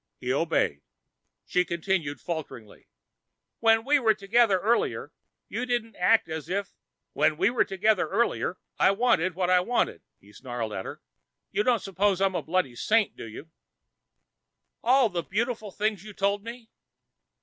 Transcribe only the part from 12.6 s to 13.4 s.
saint, do